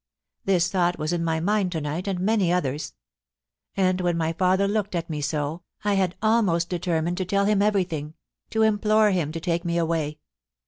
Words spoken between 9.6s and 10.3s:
me away.